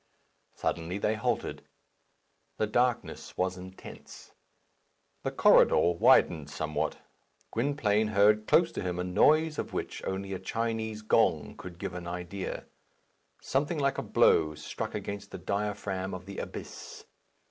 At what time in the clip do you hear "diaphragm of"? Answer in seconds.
15.37-16.25